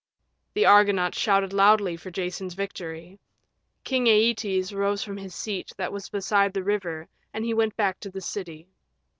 The 0.55 0.65
Argonauts 0.65 1.19
shouted 1.19 1.53
loudly 1.53 1.95
for 1.95 2.09
Jason's 2.09 2.55
victory. 2.55 3.19
King 3.83 4.05
Æetes 4.07 4.73
rose 4.75 5.03
from 5.03 5.17
his 5.17 5.35
seat 5.35 5.73
that 5.77 5.93
was 5.93 6.09
beside 6.09 6.53
the 6.55 6.63
river 6.63 7.07
and 7.35 7.45
he 7.45 7.53
went 7.53 7.77
back 7.77 7.99
to 7.99 8.09
the 8.09 8.19
city. 8.21 8.67